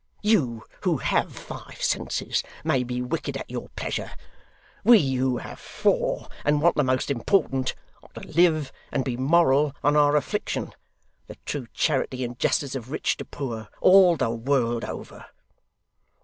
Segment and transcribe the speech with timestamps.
[0.23, 4.09] You who have five senses may be wicked at your pleasure;
[4.83, 9.75] we who have four, and want the most important, are to live and be moral
[9.83, 10.73] on our affliction.
[11.27, 15.27] The true charity and justice of rich to poor, all the world over!